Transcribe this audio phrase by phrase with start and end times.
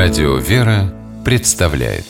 [0.00, 2.04] Радио «Вера» представляет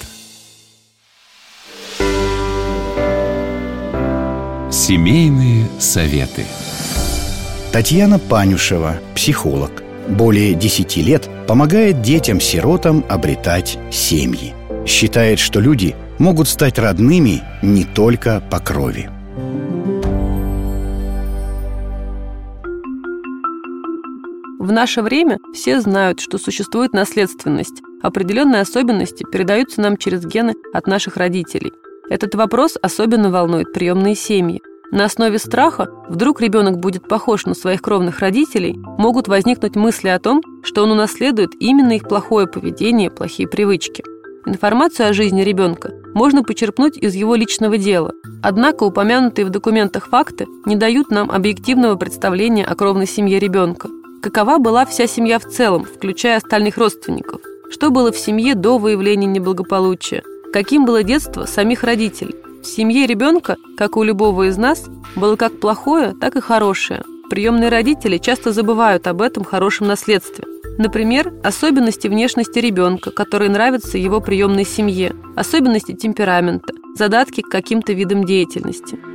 [4.71, 6.45] Семейные советы
[7.73, 14.53] Татьяна Панюшева, психолог, более 10 лет помогает детям-сиротам обретать семьи.
[14.87, 19.09] Считает, что люди могут стать родными не только по крови.
[24.69, 27.81] В наше время все знают, что существует наследственность.
[28.03, 31.73] Определенные особенности передаются нам через гены от наших родителей.
[32.11, 34.61] Этот вопрос особенно волнует приемные семьи.
[34.93, 40.19] На основе страха, вдруг ребенок будет похож на своих кровных родителей, могут возникнуть мысли о
[40.19, 44.05] том, что он унаследует именно их плохое поведение, плохие привычки.
[44.45, 48.13] Информацию о жизни ребенка можно почерпнуть из его личного дела.
[48.43, 53.89] Однако упомянутые в документах факты не дают нам объективного представления о кровной семье ребенка.
[54.21, 57.41] Какова была вся семья в целом, включая остальных родственников?
[57.71, 60.25] Что было в семье до выявления неблагополучия?
[60.53, 62.35] Каким было детство самих родителей?
[62.63, 67.05] В семье ребенка, как у любого из нас, было как плохое, так и хорошее.
[67.31, 70.45] Приемные родители часто забывают об этом хорошем наследстве.
[70.79, 78.25] Например, особенности внешности ребенка, которые нравятся его приемной семье, особенности темперамента, задатки к каким-то видам
[78.25, 78.99] деятельности–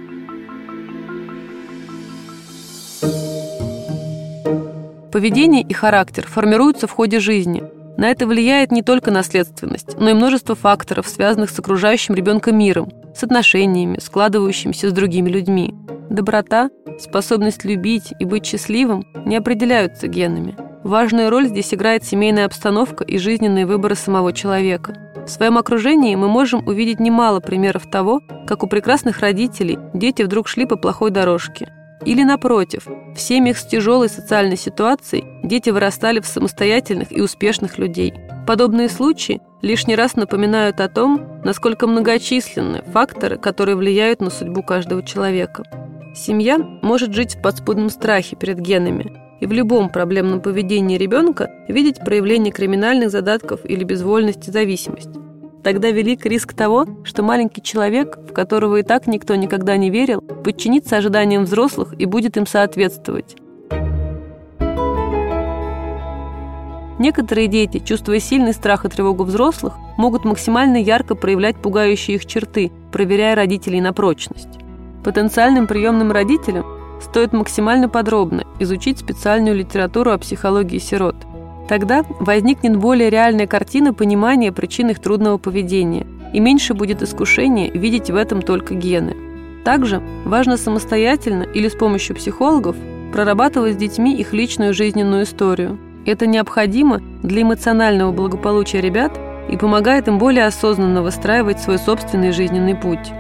[5.14, 7.62] Поведение и характер формируются в ходе жизни.
[7.98, 12.92] На это влияет не только наследственность, но и множество факторов, связанных с окружающим ребенка миром,
[13.16, 15.76] с отношениями, складывающимися с другими людьми.
[16.10, 20.56] Доброта, способность любить и быть счастливым не определяются генами.
[20.84, 24.96] Важную роль здесь играет семейная обстановка и жизненные выборы самого человека.
[25.28, 30.48] В своем окружении мы можем увидеть немало примеров того, как у прекрасных родителей дети вдруг
[30.48, 31.72] шли по плохой дорожке–
[32.06, 38.14] или напротив, в семьях с тяжелой социальной ситуацией дети вырастали в самостоятельных и успешных людей.
[38.46, 45.02] Подобные случаи лишний раз напоминают о том, насколько многочисленны факторы, которые влияют на судьбу каждого
[45.04, 45.64] человека.
[46.14, 52.00] Семья может жить в подспудном страхе перед генами и в любом проблемном поведении ребенка видеть
[52.00, 55.23] проявление криминальных задатков или безвольности зависимость.
[55.64, 60.20] Тогда велик риск того, что маленький человек, в которого и так никто никогда не верил,
[60.22, 63.38] подчинится ожиданиям взрослых и будет им соответствовать.
[67.00, 72.72] Некоторые дети, чувствуя сильный страх и тревогу взрослых, могут максимально ярко проявлять пугающие их черты,
[72.92, 74.60] проверяя родителей на прочность.
[75.04, 76.66] Потенциальным приемным родителям
[77.02, 81.16] стоит максимально подробно изучить специальную литературу о психологии сирот–
[81.68, 88.10] Тогда возникнет более реальная картина понимания причин их трудного поведения, и меньше будет искушения видеть
[88.10, 89.16] в этом только гены.
[89.64, 92.76] Также важно самостоятельно или с помощью психологов
[93.14, 95.80] прорабатывать с детьми их личную жизненную историю.
[96.06, 99.18] Это необходимо для эмоционального благополучия ребят
[99.50, 103.12] и помогает им более осознанно выстраивать свой собственный жизненный путь.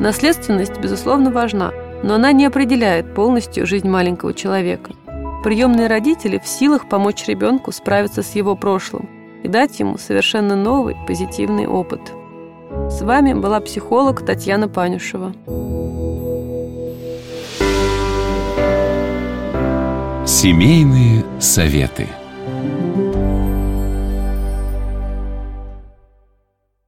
[0.00, 1.72] Наследственность, безусловно, важна,
[2.02, 4.90] но она не определяет полностью жизнь маленького человека–
[5.42, 9.08] Приемные родители в силах помочь ребенку справиться с его прошлым
[9.44, 12.00] и дать ему совершенно новый позитивный опыт.
[12.90, 15.32] С вами была психолог Татьяна Панюшева.
[20.26, 22.08] Семейные советы.